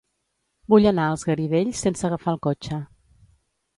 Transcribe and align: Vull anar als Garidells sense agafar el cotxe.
Vull 0.73 0.87
anar 0.93 1.03
als 1.09 1.25
Garidells 1.31 1.83
sense 1.87 2.07
agafar 2.09 2.35
el 2.37 2.43
cotxe. 2.49 2.81